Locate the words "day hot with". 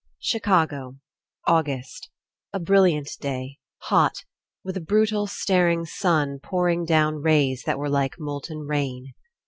3.19-4.75